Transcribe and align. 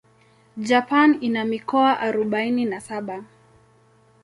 Japan 0.57 1.17
ina 1.21 1.45
mikoa 1.45 1.99
arubaini 1.99 2.65
na 2.65 2.81
saba. 2.81 3.23